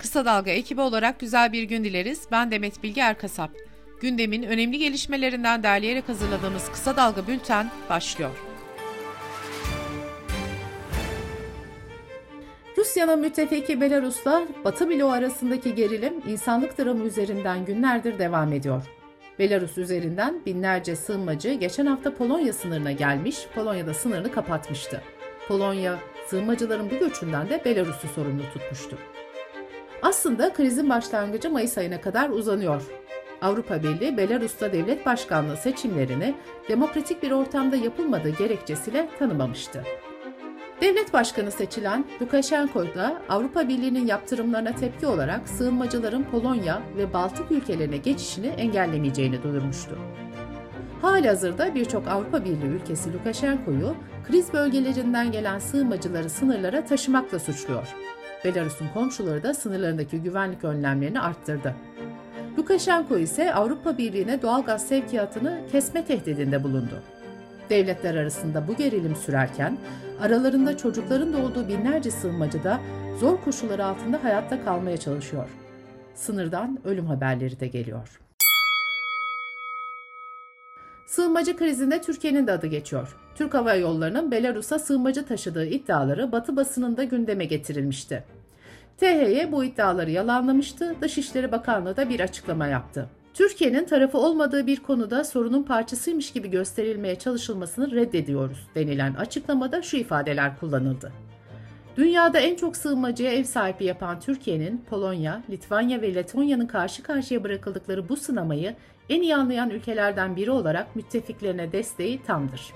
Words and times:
Kısa 0.00 0.24
Dalga 0.24 0.50
ekibi 0.50 0.80
olarak 0.80 1.20
güzel 1.20 1.52
bir 1.52 1.62
gün 1.62 1.84
dileriz. 1.84 2.22
Ben 2.30 2.50
Demet 2.50 2.82
Bilge 2.82 3.00
Erkasap. 3.00 3.50
Gündemin 4.00 4.42
önemli 4.42 4.78
gelişmelerinden 4.78 5.62
derleyerek 5.62 6.08
hazırladığımız 6.08 6.70
Kısa 6.72 6.96
Dalga 6.96 7.26
Bülten 7.26 7.70
başlıyor. 7.90 8.30
Rusya'nın 12.76 13.20
müttefiki 13.20 13.80
Belarus'la 13.80 14.42
Batı 14.64 14.88
bloğu 14.88 15.10
arasındaki 15.10 15.74
gerilim 15.74 16.14
insanlık 16.28 16.78
dramı 16.78 17.04
üzerinden 17.04 17.64
günlerdir 17.64 18.18
devam 18.18 18.52
ediyor. 18.52 18.82
Belarus 19.38 19.78
üzerinden 19.78 20.40
binlerce 20.46 20.96
sığınmacı 20.96 21.52
geçen 21.52 21.86
hafta 21.86 22.14
Polonya 22.14 22.52
sınırına 22.52 22.92
gelmiş, 22.92 23.36
Polonya'da 23.54 23.94
sınırını 23.94 24.32
kapatmıştı. 24.32 25.02
Polonya, 25.48 25.98
sığınmacıların 26.26 26.90
bu 26.90 26.98
göçünden 26.98 27.48
de 27.48 27.62
Belarus'u 27.64 28.08
sorumlu 28.08 28.42
tutmuştu. 28.52 28.98
Aslında 30.02 30.52
krizin 30.52 30.90
başlangıcı 30.90 31.50
Mayıs 31.50 31.78
ayına 31.78 32.00
kadar 32.00 32.30
uzanıyor. 32.30 32.82
Avrupa 33.42 33.82
Birliği, 33.82 34.16
Belarus'ta 34.16 34.72
devlet 34.72 35.06
başkanlığı 35.06 35.56
seçimlerini 35.56 36.34
demokratik 36.68 37.22
bir 37.22 37.30
ortamda 37.30 37.76
yapılmadığı 37.76 38.30
gerekçesiyle 38.30 39.08
tanımamıştı. 39.18 39.84
Devlet 40.80 41.12
başkanı 41.12 41.50
seçilen 41.50 42.04
Lukashenko 42.22 42.84
da 42.94 43.22
Avrupa 43.28 43.68
Birliği'nin 43.68 44.06
yaptırımlarına 44.06 44.72
tepki 44.76 45.06
olarak 45.06 45.48
sığınmacıların 45.48 46.22
Polonya 46.22 46.82
ve 46.96 47.12
Baltık 47.12 47.50
ülkelerine 47.50 47.96
geçişini 47.96 48.46
engellemeyeceğini 48.46 49.42
duyurmuştu. 49.42 49.98
Halihazırda 51.02 51.74
birçok 51.74 52.08
Avrupa 52.08 52.44
Birliği 52.44 52.66
ülkesi 52.66 53.12
Lukashenko'yu 53.12 53.94
kriz 54.28 54.52
bölgelerinden 54.52 55.32
gelen 55.32 55.58
sığınmacıları 55.58 56.30
sınırlara 56.30 56.84
taşımakla 56.84 57.38
suçluyor. 57.38 57.94
Belarus'un 58.44 58.88
komşuları 58.94 59.42
da 59.42 59.54
sınırlarındaki 59.54 60.22
güvenlik 60.22 60.64
önlemlerini 60.64 61.20
arttırdı. 61.20 61.74
Lukashenko 62.58 63.18
ise 63.18 63.54
Avrupa 63.54 63.98
Birliği'ne 63.98 64.42
doğal 64.42 64.64
gaz 64.64 64.88
sevkiyatını 64.88 65.60
kesme 65.72 66.04
tehdidinde 66.04 66.64
bulundu. 66.64 67.02
Devletler 67.70 68.14
arasında 68.14 68.68
bu 68.68 68.76
gerilim 68.76 69.16
sürerken 69.16 69.78
aralarında 70.20 70.76
çocukların 70.76 71.32
da 71.32 71.38
olduğu 71.38 71.68
binlerce 71.68 72.10
sığınmacı 72.10 72.64
da 72.64 72.80
zor 73.20 73.40
koşullar 73.40 73.78
altında 73.78 74.24
hayatta 74.24 74.64
kalmaya 74.64 74.96
çalışıyor. 74.96 75.48
Sınırdan 76.14 76.78
ölüm 76.84 77.06
haberleri 77.06 77.60
de 77.60 77.66
geliyor. 77.66 78.20
Sığınmacı 81.06 81.56
krizinde 81.56 82.00
Türkiye'nin 82.00 82.46
de 82.46 82.52
adı 82.52 82.66
geçiyor. 82.66 83.16
Türk 83.40 83.54
Hava 83.54 83.74
Yolları'nın 83.74 84.30
Belarus'a 84.30 84.78
sığınmacı 84.78 85.26
taşıdığı 85.26 85.66
iddiaları 85.66 86.32
Batı 86.32 86.56
basınında 86.56 87.04
gündeme 87.04 87.44
getirilmişti. 87.44 88.24
THY 88.98 89.52
bu 89.52 89.64
iddiaları 89.64 90.10
yalanlamıştı, 90.10 90.94
Dışişleri 91.00 91.52
Bakanlığı 91.52 91.96
da 91.96 92.08
bir 92.08 92.20
açıklama 92.20 92.66
yaptı. 92.66 93.06
Türkiye'nin 93.34 93.84
tarafı 93.84 94.18
olmadığı 94.18 94.66
bir 94.66 94.80
konuda 94.80 95.24
sorunun 95.24 95.62
parçasıymış 95.62 96.32
gibi 96.32 96.50
gösterilmeye 96.50 97.18
çalışılmasını 97.18 97.90
reddediyoruz 97.90 98.66
denilen 98.74 99.14
açıklamada 99.14 99.82
şu 99.82 99.96
ifadeler 99.96 100.58
kullanıldı. 100.58 101.12
Dünyada 101.96 102.38
en 102.38 102.56
çok 102.56 102.76
sığınmacıya 102.76 103.32
ev 103.32 103.44
sahipliği 103.44 103.86
yapan 103.86 104.20
Türkiye'nin 104.20 104.84
Polonya, 104.90 105.42
Litvanya 105.50 106.02
ve 106.02 106.14
Letonya'nın 106.14 106.66
karşı 106.66 107.02
karşıya 107.02 107.44
bırakıldıkları 107.44 108.08
bu 108.08 108.16
sınamayı 108.16 108.74
en 109.08 109.22
iyi 109.22 109.36
anlayan 109.36 109.70
ülkelerden 109.70 110.36
biri 110.36 110.50
olarak 110.50 110.96
müttefiklerine 110.96 111.72
desteği 111.72 112.22
tamdır. 112.22 112.72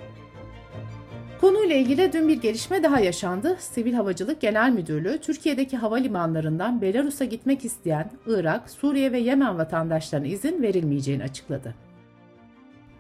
Konuyla 1.41 1.77
ilgili 1.77 2.13
dün 2.13 2.29
bir 2.29 2.41
gelişme 2.41 2.83
daha 2.83 3.01
yaşandı. 3.01 3.57
Sivil 3.61 3.95
Havacılık 3.95 4.41
Genel 4.41 4.71
Müdürlüğü 4.71 5.19
Türkiye'deki 5.19 5.77
havalimanlarından 5.77 6.83
Belarus'a 6.83 7.25
gitmek 7.25 7.65
isteyen 7.65 8.11
Irak, 8.27 8.71
Suriye 8.71 9.13
ve 9.13 9.19
Yemen 9.19 9.59
vatandaşlarına 9.59 10.27
izin 10.27 10.63
verilmeyeceğini 10.63 11.23
açıkladı. 11.23 11.75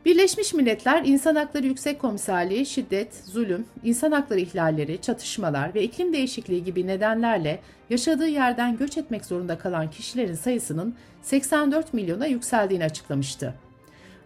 Birleşmiş 0.05 0.55
Milletler 0.55 1.05
İnsan 1.05 1.35
Hakları 1.35 1.67
Yüksek 1.67 2.01
Komiserliği 2.01 2.67
şiddet, 2.67 3.15
zulüm, 3.15 3.67
insan 3.85 4.13
hakları 4.13 4.41
ihlalleri, 4.41 5.01
çatışmalar 5.01 5.75
ve 5.75 5.83
iklim 5.83 6.13
değişikliği 6.13 6.65
gibi 6.65 6.87
nedenlerle 6.87 7.61
yaşadığı 7.91 8.29
yerden 8.29 8.77
göç 8.77 8.99
etmek 8.99 9.25
zorunda 9.25 9.59
kalan 9.59 9.91
kişilerin 9.91 10.35
sayısının 10.35 10.95
84 11.23 11.95
milyona 11.95 12.27
yükseldiğini 12.27 12.85
açıklamıştı. 12.85 13.55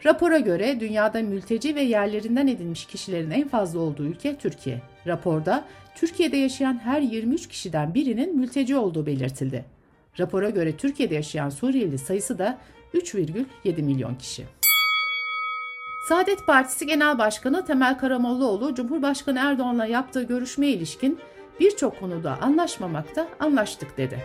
Rapora 0.04 0.38
göre 0.38 0.81
dünyada 0.81 1.22
mülteci 1.22 1.75
ve 1.75 1.82
yerlerinden 1.82 2.47
edilmiş 2.47 2.86
kişilerin 2.86 3.31
en 3.31 3.48
fazla 3.48 3.81
olduğu 3.81 4.04
ülke 4.04 4.36
Türkiye. 4.36 4.82
Raporda 5.06 5.64
Türkiye'de 5.94 6.36
yaşayan 6.36 6.78
her 6.78 7.00
23 7.00 7.48
kişiden 7.48 7.94
birinin 7.94 8.37
mülteci 8.37 8.76
olduğu 8.76 9.06
belirtildi. 9.06 9.64
Rapora 10.19 10.50
göre 10.50 10.76
Türkiye'de 10.76 11.14
yaşayan 11.14 11.50
Suriyeli 11.50 11.98
sayısı 11.98 12.38
da 12.38 12.58
3,7 12.94 13.82
milyon 13.82 14.14
kişi. 14.14 14.44
Saadet 16.08 16.47
Partisi 16.47 16.87
Genel 16.87 17.19
Başkanı 17.19 17.64
Temel 17.64 17.98
Karamollaoğlu, 17.98 18.75
Cumhurbaşkanı 18.75 19.38
Erdoğan'la 19.38 19.87
yaptığı 19.87 20.22
görüşmeye 20.22 20.72
ilişkin 20.72 21.19
birçok 21.60 22.00
konuda 22.00 22.38
anlaşmamakta 22.42 23.28
anlaştık 23.41 23.98
dedi. 23.98 24.19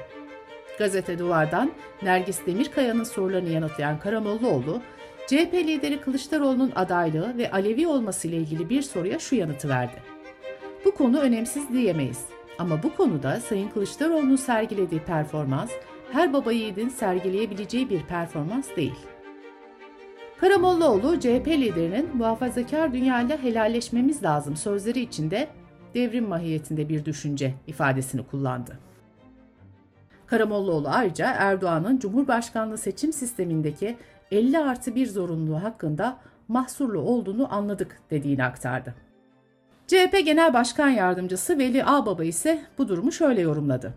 Gazete 0.80 1.20
Duvar'dan 1.20 1.72
Nergis 2.02 2.46
Demirkaya'nın 2.46 3.04
sorularını 3.04 3.50
yanıtlayan 3.50 4.00
Karamollaoğlu, 4.00 4.82
CHP 5.28 5.54
lideri 5.54 6.02
Kılıçdaroğlu'nun 6.02 6.72
adaylığı 6.76 7.38
ve 7.38 7.52
Alevi 7.52 7.88
olması 7.88 8.28
ile 8.28 8.38
ilgili 8.38 8.70
bir 8.70 8.82
soruya 8.82 9.20
şu 9.20 9.36
yanıtı 9.36 9.70
verdi. 9.70 9.96
Bu 10.86 10.96
konu 10.96 11.20
önemsiz 11.20 11.70
diyemeyiz. 11.70 12.26
Ama 12.60 12.84
bu 12.84 12.96
konuda 12.96 13.40
Sayın 13.40 13.70
Kılıçdaroğlu'nun 13.70 14.36
sergilediği 14.36 15.02
performans 15.02 15.72
her 16.12 16.34
baba 16.34 16.52
yiğidin 16.52 16.90
sergileyebileceği 16.90 17.90
bir 17.90 18.02
performans 18.02 18.68
değil. 18.76 18.96
Karamollaoğlu 20.40 21.20
CHP 21.20 21.48
liderinin 21.48 22.18
muhafazakar 22.18 22.94
dünyayla 22.94 23.44
helalleşmemiz 23.44 24.24
lazım 24.24 24.56
sözleri 24.56 25.00
içinde 25.00 25.48
devrim 25.94 26.28
mahiyetinde 26.28 26.90
bir 26.90 27.06
düşünce 27.06 27.54
ifadesini 27.68 28.28
kullandı. 28.28 28.80
Karamollaoğlu 30.26 30.90
ayrıca 30.90 31.34
Erdoğan'ın 31.38 32.00
Cumhurbaşkanlığı 32.00 32.78
seçim 32.78 33.14
sistemindeki 33.14 33.98
50 34.34 34.60
artı 34.60 34.96
1 34.96 35.08
zorunluluğu 35.08 35.64
hakkında 35.64 36.18
mahsurlu 36.48 37.00
olduğunu 37.00 37.54
anladık 37.54 38.02
dediğini 38.12 38.44
aktardı. 38.44 38.96
CHP 39.88 40.26
Genel 40.26 40.54
Başkan 40.54 40.90
Yardımcısı 40.90 41.58
Veli 41.58 41.86
Ağbaba 41.86 42.24
ise 42.24 42.62
bu 42.78 42.88
durumu 42.88 43.12
şöyle 43.12 43.42
yorumladı. 43.42 43.94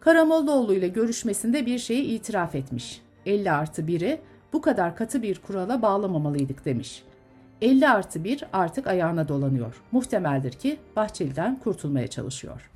Karamollaoğlu 0.00 0.74
ile 0.74 0.88
görüşmesinde 0.88 1.66
bir 1.66 1.78
şeyi 1.78 2.04
itiraf 2.04 2.54
etmiş. 2.54 3.02
50 3.26 3.50
artı 3.50 3.82
1'i 3.82 4.20
bu 4.52 4.60
kadar 4.60 4.96
katı 4.96 5.22
bir 5.22 5.38
kurala 5.38 5.82
bağlamamalıydık 5.82 6.64
demiş. 6.64 7.02
50 7.62 7.88
artı 7.88 8.24
1 8.24 8.44
artık 8.52 8.86
ayağına 8.86 9.28
dolanıyor. 9.28 9.82
Muhtemeldir 9.92 10.52
ki 10.52 10.78
Bahçeli'den 10.96 11.58
kurtulmaya 11.58 12.06
çalışıyor. 12.08 12.70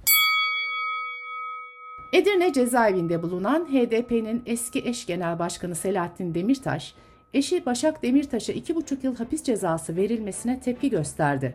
Edirne 2.13 2.53
cezaevinde 2.53 3.23
bulunan 3.23 3.65
HDP'nin 3.65 4.43
eski 4.47 4.79
eş 4.89 5.07
genel 5.07 5.39
başkanı 5.39 5.75
Selahattin 5.75 6.35
Demirtaş, 6.35 6.95
eşi 7.35 7.67
Başak 7.67 8.03
Demirtaş'a 8.03 8.53
2,5 8.53 8.97
yıl 9.03 9.17
hapis 9.17 9.43
cezası 9.43 9.97
verilmesine 9.97 10.61
tepki 10.61 10.91
gösterdi. 10.91 11.55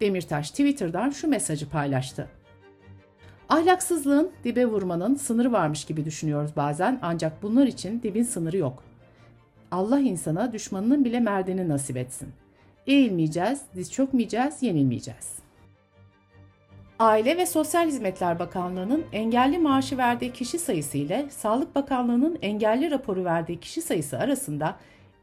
Demirtaş 0.00 0.50
Twitter'dan 0.50 1.10
şu 1.10 1.28
mesajı 1.28 1.70
paylaştı. 1.70 2.28
Ahlaksızlığın, 3.48 4.30
dibe 4.44 4.66
vurmanın 4.66 5.14
sınırı 5.14 5.52
varmış 5.52 5.84
gibi 5.84 6.04
düşünüyoruz 6.04 6.50
bazen 6.56 6.98
ancak 7.02 7.42
bunlar 7.42 7.66
için 7.66 8.02
dibin 8.02 8.22
sınırı 8.22 8.56
yok. 8.56 8.82
Allah 9.70 9.98
insana 9.98 10.52
düşmanının 10.52 11.04
bile 11.04 11.20
merdeni 11.20 11.68
nasip 11.68 11.96
etsin. 11.96 12.28
Eğilmeyeceğiz, 12.86 13.60
diz 13.74 13.92
çökmeyeceğiz, 13.92 14.62
yenilmeyeceğiz. 14.62 15.39
Aile 17.00 17.36
ve 17.36 17.46
Sosyal 17.46 17.86
Hizmetler 17.86 18.38
Bakanlığı'nın 18.38 19.04
engelli 19.12 19.58
maaşı 19.58 19.98
verdiği 19.98 20.32
kişi 20.32 20.58
sayısı 20.58 20.98
ile 20.98 21.26
Sağlık 21.30 21.74
Bakanlığı'nın 21.74 22.38
engelli 22.42 22.90
raporu 22.90 23.24
verdiği 23.24 23.60
kişi 23.60 23.82
sayısı 23.82 24.18
arasında 24.18 24.76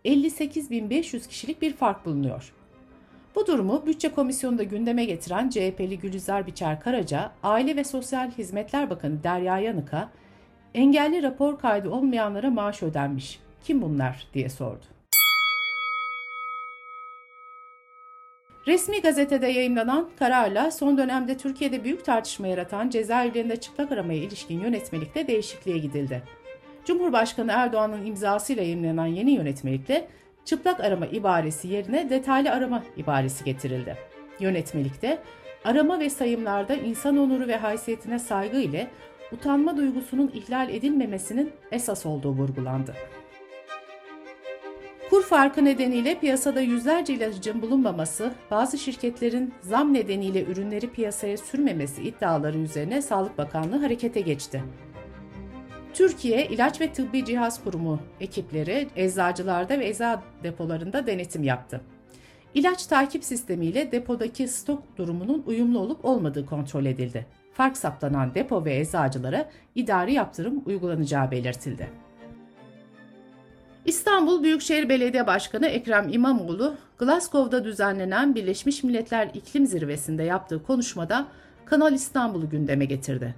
58.500 0.05 1.27
kişilik 1.27 1.61
bir 1.61 1.73
fark 1.73 2.05
bulunuyor. 2.05 2.53
Bu 3.35 3.47
durumu 3.47 3.85
Bütçe 3.85 4.09
Komisyonu'nda 4.09 4.63
gündeme 4.63 5.05
getiren 5.05 5.49
CHP'li 5.49 5.99
Gülizar 5.99 6.47
Biçer 6.47 6.79
Karaca, 6.79 7.31
Aile 7.43 7.75
ve 7.75 7.83
Sosyal 7.83 8.31
Hizmetler 8.31 8.89
Bakanı 8.89 9.23
Derya 9.23 9.59
Yanık'a 9.59 10.09
engelli 10.73 11.23
rapor 11.23 11.59
kaydı 11.59 11.89
olmayanlara 11.89 12.49
maaş 12.49 12.83
ödenmiş. 12.83 13.39
Kim 13.63 13.81
bunlar 13.81 14.27
diye 14.33 14.49
sordu. 14.49 14.96
Resmi 18.67 19.01
gazetede 19.01 19.47
yayımlanan 19.47 20.09
kararla 20.19 20.71
son 20.71 20.97
dönemde 20.97 21.37
Türkiye'de 21.37 21.83
büyük 21.83 22.05
tartışma 22.05 22.47
yaratan 22.47 22.89
cezaevlerinde 22.89 23.55
çıplak 23.55 23.91
aramaya 23.91 24.19
ilişkin 24.19 24.59
yönetmelikte 24.59 25.27
değişikliğe 25.27 25.77
gidildi. 25.77 26.23
Cumhurbaşkanı 26.85 27.51
Erdoğan'ın 27.51 28.05
imzasıyla 28.05 28.63
yayımlanan 28.63 29.05
yeni 29.05 29.31
yönetmelikte 29.31 30.07
çıplak 30.45 30.79
arama 30.79 31.05
ibaresi 31.05 31.67
yerine 31.67 32.09
detaylı 32.09 32.51
arama 32.51 32.83
ibaresi 32.97 33.43
getirildi. 33.43 33.97
Yönetmelikte 34.39 35.19
arama 35.65 35.99
ve 35.99 36.09
sayımlarda 36.09 36.75
insan 36.75 37.17
onuru 37.17 37.47
ve 37.47 37.57
haysiyetine 37.57 38.19
saygı 38.19 38.57
ile 38.57 38.87
utanma 39.31 39.77
duygusunun 39.77 40.31
ihlal 40.33 40.69
edilmemesinin 40.69 41.51
esas 41.71 42.05
olduğu 42.05 42.31
vurgulandı. 42.31 42.93
Kur 45.17 45.23
farkı 45.23 45.65
nedeniyle 45.65 46.19
piyasada 46.19 46.61
yüzlerce 46.61 47.13
ilacın 47.13 47.61
bulunmaması, 47.61 48.33
bazı 48.51 48.77
şirketlerin 48.77 49.53
zam 49.61 49.93
nedeniyle 49.93 50.43
ürünleri 50.43 50.91
piyasaya 50.91 51.37
sürmemesi 51.37 52.03
iddiaları 52.03 52.57
üzerine 52.57 53.01
Sağlık 53.01 53.37
Bakanlığı 53.37 53.77
harekete 53.77 54.21
geçti. 54.21 54.63
Türkiye 55.93 56.47
İlaç 56.47 56.81
ve 56.81 56.93
Tıbbi 56.93 57.25
Cihaz 57.25 57.63
Kurumu 57.63 57.99
ekipleri 58.19 58.87
eczacılarda 58.95 59.79
ve 59.79 59.87
ecza 59.87 60.23
depolarında 60.43 61.07
denetim 61.07 61.43
yaptı. 61.43 61.81
İlaç 62.53 62.85
takip 62.85 63.23
sistemiyle 63.23 63.91
depodaki 63.91 64.47
stok 64.47 64.97
durumunun 64.97 65.43
uyumlu 65.47 65.79
olup 65.79 66.05
olmadığı 66.05 66.45
kontrol 66.45 66.85
edildi. 66.85 67.25
Fark 67.53 67.77
saptanan 67.77 68.35
depo 68.35 68.65
ve 68.65 68.79
eczacılara 68.79 69.49
idari 69.75 70.13
yaptırım 70.13 70.63
uygulanacağı 70.65 71.31
belirtildi. 71.31 72.06
İstanbul 73.87 74.43
Büyükşehir 74.43 74.89
Belediye 74.89 75.27
Başkanı 75.27 75.67
Ekrem 75.67 76.09
İmamoğlu, 76.09 76.75
Glasgow'da 76.97 77.63
düzenlenen 77.63 78.35
Birleşmiş 78.35 78.83
Milletler 78.83 79.29
İklim 79.33 79.67
Zirvesi'nde 79.67 80.23
yaptığı 80.23 80.63
konuşmada 80.63 81.27
Kanal 81.65 81.93
İstanbul'u 81.93 82.49
gündeme 82.49 82.85
getirdi. 82.85 83.35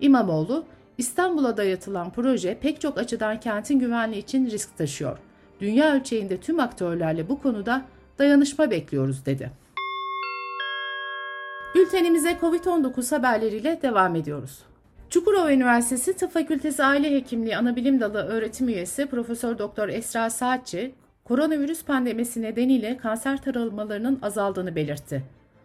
İmamoğlu, 0.00 0.64
İstanbul'a 0.98 1.56
dayatılan 1.56 2.10
proje 2.10 2.58
pek 2.60 2.80
çok 2.80 2.98
açıdan 2.98 3.40
kentin 3.40 3.78
güvenliği 3.78 4.22
için 4.22 4.50
risk 4.50 4.76
taşıyor. 4.76 5.18
Dünya 5.60 5.94
ölçeğinde 5.94 6.36
tüm 6.40 6.60
aktörlerle 6.60 7.28
bu 7.28 7.42
konuda 7.42 7.82
dayanışma 8.18 8.70
bekliyoruz 8.70 9.26
dedi. 9.26 9.50
Bültenimize 11.74 12.38
COVID-19 12.40 13.16
haberleriyle 13.16 13.82
devam 13.82 14.16
ediyoruz. 14.16 14.58
Çukurova 15.10 15.52
Üniversitesi 15.52 16.16
Tıp 16.16 16.32
Fakültesi 16.32 16.84
Aile 16.84 17.14
Hekimliği 17.14 17.56
Anabilim 17.56 18.00
Dalı 18.00 18.18
öğretim 18.18 18.68
üyesi 18.68 19.06
Profesör 19.06 19.58
Doktor 19.58 19.88
Esra 19.88 20.30
Saatçi, 20.30 20.94
koronavirüs 21.24 21.84
pandemisi 21.84 22.42
nedeniyle 22.42 22.96
kanser 22.96 23.42
taralmalarının 23.42 24.18
azaldığını 24.22 24.76
belirtti. 24.76 25.22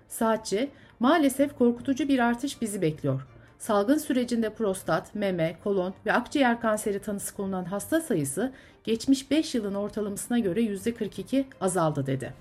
Saatçi, 0.07 0.69
maalesef 0.99 1.57
korkutucu 1.57 2.07
bir 2.07 2.19
artış 2.19 2.61
bizi 2.61 2.81
bekliyor. 2.81 3.27
Salgın 3.59 3.97
sürecinde 3.97 4.49
prostat, 4.49 5.15
meme, 5.15 5.55
kolon 5.63 5.93
ve 6.05 6.13
akciğer 6.13 6.61
kanseri 6.61 6.99
tanısı 6.99 7.35
konulan 7.35 7.65
hasta 7.65 8.01
sayısı 8.01 8.51
geçmiş 8.83 9.31
5 9.31 9.55
yılın 9.55 9.75
ortalamasına 9.75 10.39
göre 10.39 10.61
%42 10.61 11.43
azaldı 11.61 12.05
dedi. 12.05 12.33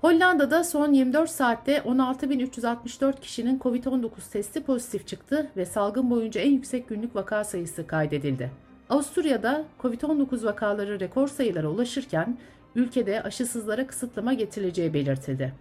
Hollanda'da 0.00 0.64
son 0.64 0.92
24 0.92 1.30
saatte 1.30 1.76
16.364 1.76 3.20
kişinin 3.20 3.58
COVID-19 3.58 4.10
testi 4.32 4.62
pozitif 4.62 5.06
çıktı 5.06 5.50
ve 5.56 5.66
salgın 5.66 6.10
boyunca 6.10 6.40
en 6.40 6.50
yüksek 6.50 6.88
günlük 6.88 7.16
vaka 7.16 7.44
sayısı 7.44 7.86
kaydedildi. 7.86 8.50
Avusturya'da 8.90 9.64
COVID-19 9.80 10.44
vakaları 10.44 11.00
rekor 11.00 11.28
sayılara 11.28 11.68
ulaşırken 11.68 12.38
ülkede 12.74 13.22
aşısızlara 13.22 13.86
kısıtlama 13.86 14.32
getirileceği 14.32 14.94
belirtildi. 14.94 15.52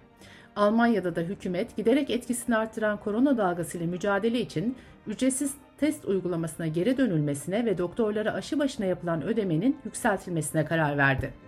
Almanya'da 0.55 1.15
da 1.15 1.21
hükümet 1.21 1.77
giderek 1.77 2.09
etkisini 2.09 2.57
arttıran 2.57 2.99
korona 2.99 3.37
dalgasıyla 3.37 3.87
mücadele 3.87 4.39
için 4.39 4.75
ücretsiz 5.07 5.53
test 5.77 6.05
uygulamasına 6.05 6.67
geri 6.67 6.97
dönülmesine 6.97 7.65
ve 7.65 7.77
doktorlara 7.77 8.33
aşı 8.33 8.59
başına 8.59 8.85
yapılan 8.85 9.23
ödemenin 9.23 9.77
yükseltilmesine 9.85 10.65
karar 10.65 10.97
verdi. 10.97 11.44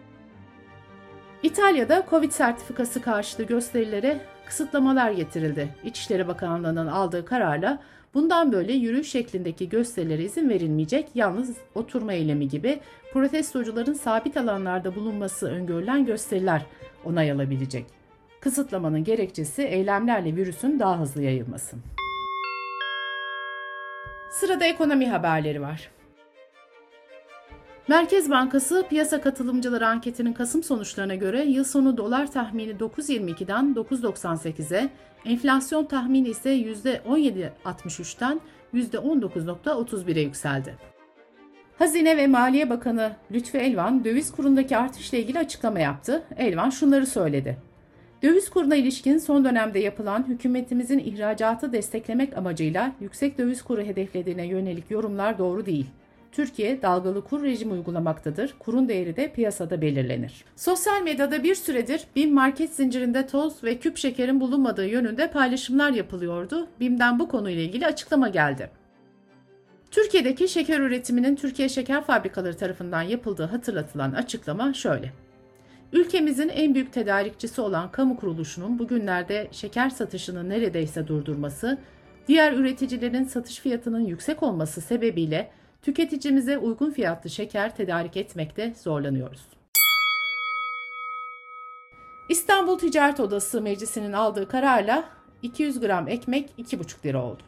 İtalya'da 1.43 2.05
Covid 2.09 2.31
sertifikası 2.31 3.01
karşıtı 3.01 3.43
gösterilere 3.43 4.19
kısıtlamalar 4.45 5.11
getirildi. 5.11 5.69
İçişleri 5.83 6.27
Bakanlığı'nın 6.27 6.87
aldığı 6.87 7.25
kararla 7.25 7.79
bundan 8.13 8.51
böyle 8.51 8.73
yürüyüş 8.73 9.11
şeklindeki 9.11 9.69
gösterilere 9.69 10.23
izin 10.23 10.49
verilmeyecek, 10.49 11.09
yalnız 11.15 11.57
oturma 11.75 12.13
eylemi 12.13 12.47
gibi 12.47 12.79
protestocuların 13.13 13.93
sabit 13.93 14.37
alanlarda 14.37 14.95
bulunması 14.95 15.47
öngörülen 15.47 16.05
gösteriler 16.05 16.65
onay 17.05 17.31
alabilecek. 17.31 17.85
Kısıtlamanın 18.41 19.03
gerekçesi 19.03 19.61
eylemlerle 19.61 20.35
virüsün 20.35 20.79
daha 20.79 20.99
hızlı 20.99 21.23
yayılması. 21.23 21.75
Sırada 24.31 24.65
ekonomi 24.65 25.09
haberleri 25.09 25.61
var. 25.61 25.96
Merkez 27.87 28.29
Bankası 28.29 28.85
piyasa 28.89 29.21
katılımcıları 29.21 29.87
anketinin 29.87 30.33
Kasım 30.33 30.63
sonuçlarına 30.63 31.15
göre 31.15 31.45
yıl 31.45 31.63
sonu 31.63 31.97
dolar 31.97 32.31
tahmini 32.31 32.71
9.22'den 32.71 33.73
9.98'e, 33.75 34.89
enflasyon 35.25 35.85
tahmini 35.85 36.29
ise 36.29 36.57
%17.63'ten 36.57 38.41
%19.31'e 38.73 40.21
yükseldi. 40.21 40.75
Hazine 41.77 42.17
ve 42.17 42.27
Maliye 42.27 42.69
Bakanı 42.69 43.11
Lütfü 43.31 43.57
Elvan 43.57 44.03
döviz 44.03 44.31
kurundaki 44.31 44.77
artışla 44.77 45.17
ilgili 45.17 45.39
açıklama 45.39 45.79
yaptı. 45.79 46.23
Elvan 46.37 46.69
şunları 46.69 47.05
söyledi. 47.05 47.57
Döviz 48.23 48.49
kuruna 48.49 48.75
ilişkin 48.75 49.17
son 49.17 49.45
dönemde 49.45 49.79
yapılan 49.79 50.27
hükümetimizin 50.27 50.99
ihracatı 50.99 51.73
desteklemek 51.73 52.37
amacıyla 52.37 52.91
yüksek 53.01 53.37
döviz 53.37 53.61
kuru 53.61 53.81
hedeflediğine 53.81 54.47
yönelik 54.47 54.91
yorumlar 54.91 55.37
doğru 55.37 55.65
değil. 55.65 55.87
Türkiye 56.37 56.81
dalgalı 56.81 57.23
kur 57.23 57.43
rejimi 57.43 57.73
uygulamaktadır. 57.73 58.55
Kurun 58.59 58.89
değeri 58.89 59.15
de 59.15 59.31
piyasada 59.31 59.81
belirlenir. 59.81 60.45
Sosyal 60.55 61.01
medyada 61.01 61.43
bir 61.43 61.55
süredir 61.55 62.01
BİM 62.15 62.33
market 62.33 62.75
zincirinde 62.75 63.27
toz 63.27 63.63
ve 63.63 63.79
küp 63.79 63.97
şekerin 63.97 64.41
bulunmadığı 64.41 64.87
yönünde 64.87 65.31
paylaşımlar 65.31 65.91
yapılıyordu. 65.91 66.67
BİM'den 66.79 67.19
bu 67.19 67.27
konuyla 67.27 67.61
ilgili 67.61 67.85
açıklama 67.85 68.29
geldi. 68.29 68.69
Türkiye'deki 69.91 70.47
şeker 70.47 70.79
üretiminin 70.79 71.35
Türkiye 71.35 71.69
Şeker 71.69 72.03
Fabrikaları 72.03 72.57
tarafından 72.57 73.01
yapıldığı 73.01 73.45
hatırlatılan 73.45 74.11
açıklama 74.11 74.73
şöyle. 74.73 75.13
Ülkemizin 75.93 76.49
en 76.49 76.73
büyük 76.75 76.93
tedarikçisi 76.93 77.61
olan 77.61 77.91
kamu 77.91 78.17
kuruluşunun 78.17 78.79
bugünlerde 78.79 79.47
şeker 79.51 79.89
satışını 79.89 80.49
neredeyse 80.49 81.07
durdurması, 81.07 81.77
diğer 82.27 82.53
üreticilerin 82.53 83.23
satış 83.23 83.59
fiyatının 83.59 84.05
yüksek 84.05 84.43
olması 84.43 84.81
sebebiyle 84.81 85.51
tüketicimize 85.87 86.57
uygun 86.57 86.91
fiyatlı 86.91 87.29
şeker 87.29 87.75
tedarik 87.75 88.17
etmekte 88.17 88.73
zorlanıyoruz. 88.83 89.41
İstanbul 92.29 92.77
Ticaret 92.77 93.19
Odası 93.19 93.61
Meclisi'nin 93.61 94.13
aldığı 94.13 94.47
kararla 94.47 95.09
200 95.41 95.79
gram 95.79 96.07
ekmek 96.07 96.49
2,5 96.59 97.05
lira 97.05 97.23
oldu. 97.23 97.43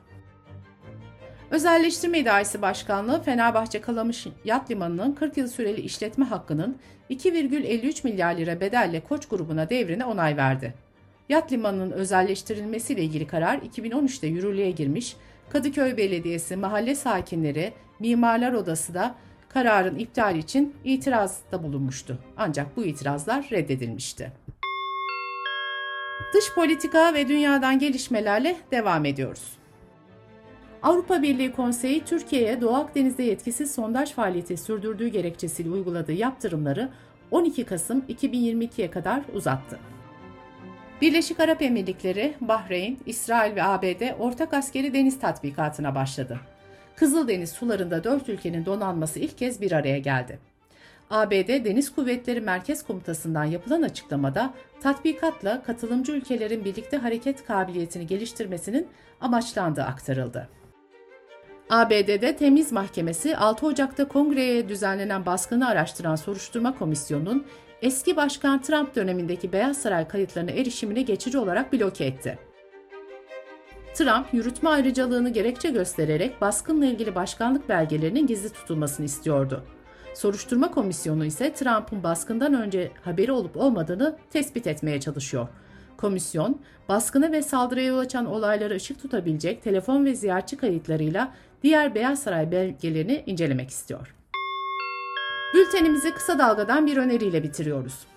Özelleştirme 1.51 2.19
İdaresi 2.19 2.61
Başkanlığı 2.61 3.21
Fenerbahçe 3.21 3.81
Kalamış 3.81 4.27
Yat 4.45 4.71
Limanı'nın 4.71 5.11
40 5.11 5.37
yıl 5.37 5.47
süreli 5.47 5.81
işletme 5.81 6.25
hakkının 6.25 6.77
2,53 7.09 8.03
milyar 8.03 8.35
lira 8.35 8.61
bedelle 8.61 8.99
Koç 8.99 9.27
grubuna 9.27 9.69
devrine 9.69 10.05
onay 10.05 10.37
verdi. 10.37 10.73
Yat 11.29 11.51
Limanı'nın 11.51 11.91
özelleştirilmesiyle 11.91 13.03
ilgili 13.03 13.27
karar 13.27 13.57
2013'te 13.57 14.27
yürürlüğe 14.27 14.71
girmiş, 14.71 15.15
Kadıköy 15.49 15.97
Belediyesi, 15.97 16.55
mahalle 16.55 16.95
sakinleri, 16.95 17.73
Mimarlar 17.99 18.53
Odası 18.53 18.93
da 18.93 19.15
kararın 19.49 19.99
iptali 19.99 20.37
için 20.37 20.75
itirazda 20.83 21.63
bulunmuştu. 21.63 22.17
Ancak 22.37 22.77
bu 22.77 22.85
itirazlar 22.85 23.47
reddedilmişti. 23.51 24.31
Dış 26.33 26.53
politika 26.55 27.13
ve 27.13 27.27
dünyadan 27.27 27.79
gelişmelerle 27.79 28.55
devam 28.71 29.05
ediyoruz. 29.05 29.59
Avrupa 30.83 31.21
Birliği 31.21 31.51
Konseyi 31.51 32.05
Türkiye'ye 32.05 32.61
Doğu 32.61 32.75
Akdeniz'de 32.75 33.23
yetkisiz 33.23 33.71
sondaj 33.71 34.11
faaliyeti 34.11 34.57
sürdürdüğü 34.57 35.07
gerekçesiyle 35.07 35.69
uyguladığı 35.69 36.11
yaptırımları 36.11 36.89
12 37.31 37.63
Kasım 37.63 37.99
2022'ye 38.09 38.91
kadar 38.91 39.21
uzattı. 39.33 39.79
Birleşik 41.01 41.39
Arap 41.39 41.61
Emirlikleri, 41.61 42.33
Bahreyn, 42.41 42.97
İsrail 43.05 43.55
ve 43.55 43.63
ABD 43.63 44.19
ortak 44.19 44.53
askeri 44.53 44.93
deniz 44.93 45.19
tatbikatına 45.19 45.95
başladı. 45.95 46.39
Kızıldeniz 46.99 47.51
sularında 47.51 48.03
dört 48.03 48.29
ülkenin 48.29 48.65
donanması 48.65 49.19
ilk 49.19 49.37
kez 49.37 49.61
bir 49.61 49.71
araya 49.71 49.99
geldi. 49.99 50.39
ABD 51.09 51.65
Deniz 51.65 51.95
Kuvvetleri 51.95 52.41
Merkez 52.41 52.83
Komutası'ndan 52.83 53.43
yapılan 53.43 53.81
açıklamada 53.81 54.53
tatbikatla 54.81 55.63
katılımcı 55.63 56.11
ülkelerin 56.11 56.65
birlikte 56.65 56.97
hareket 56.97 57.45
kabiliyetini 57.45 58.07
geliştirmesinin 58.07 58.87
amaçlandığı 59.21 59.83
aktarıldı. 59.83 60.49
ABD'de 61.69 62.35
Temiz 62.35 62.71
Mahkemesi 62.71 63.37
6 63.37 63.65
Ocak'ta 63.65 64.07
kongreye 64.07 64.69
düzenlenen 64.69 65.25
baskını 65.25 65.67
araştıran 65.67 66.15
soruşturma 66.15 66.77
komisyonunun 66.77 67.45
eski 67.81 68.15
başkan 68.15 68.61
Trump 68.61 68.95
dönemindeki 68.95 69.53
Beyaz 69.53 69.77
Saray 69.77 70.07
kayıtlarına 70.07 70.51
erişimini 70.51 71.05
geçici 71.05 71.37
olarak 71.37 71.73
bloke 71.73 72.05
etti. 72.05 72.48
Trump, 73.99 74.33
yürütme 74.33 74.69
ayrıcalığını 74.69 75.29
gerekçe 75.29 75.69
göstererek 75.69 76.41
baskınla 76.41 76.85
ilgili 76.85 77.15
başkanlık 77.15 77.69
belgelerinin 77.69 78.27
gizli 78.27 78.49
tutulmasını 78.49 79.05
istiyordu. 79.05 79.63
Soruşturma 80.13 80.71
komisyonu 80.71 81.25
ise 81.25 81.53
Trump'ın 81.53 82.03
baskından 82.03 82.53
önce 82.53 82.91
haberi 83.01 83.31
olup 83.31 83.57
olmadığını 83.57 84.17
tespit 84.29 84.67
etmeye 84.67 84.99
çalışıyor. 84.99 85.47
Komisyon, 85.97 86.61
baskını 86.89 87.31
ve 87.31 87.41
saldırıya 87.41 87.85
yol 87.85 87.97
açan 87.97 88.25
olaylara 88.25 88.73
ışık 88.73 89.01
tutabilecek 89.01 89.63
telefon 89.63 90.05
ve 90.05 90.15
ziyaretçi 90.15 90.57
kayıtlarıyla 90.57 91.33
diğer 91.63 91.95
Beyaz 91.95 92.23
Saray 92.23 92.51
belgelerini 92.51 93.23
incelemek 93.25 93.69
istiyor. 93.69 94.15
Bültenimizi 95.53 96.13
kısa 96.13 96.39
dalgadan 96.39 96.87
bir 96.87 96.97
öneriyle 96.97 97.43
bitiriyoruz. 97.43 98.08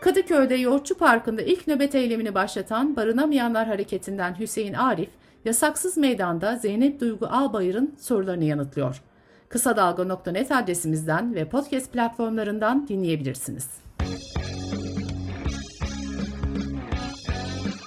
Kadıköy'de 0.00 0.54
Yoğurtçu 0.54 0.98
Parkı'nda 0.98 1.42
ilk 1.42 1.66
nöbet 1.66 1.94
eylemini 1.94 2.34
başlatan 2.34 2.96
Barınamayanlar 2.96 3.66
Hareketi'nden 3.66 4.38
Hüseyin 4.38 4.74
Arif, 4.74 5.08
yasaksız 5.44 5.96
meydanda 5.96 6.56
Zeynep 6.56 7.00
Duygu 7.00 7.26
Albayır'ın 7.26 7.94
sorularını 8.00 8.44
yanıtlıyor. 8.44 9.02
Kısa 9.48 9.76
Dalga.net 9.76 10.52
adresimizden 10.52 11.34
ve 11.34 11.48
podcast 11.48 11.92
platformlarından 11.92 12.88
dinleyebilirsiniz. 12.88 13.68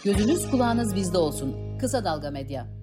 Gözünüz 0.04 0.52
kulağınız 0.52 0.96
bizde 0.96 1.18
olsun. 1.18 1.78
Kısa 1.80 2.06
Dalga 2.06 2.32
Medya. 2.32 2.81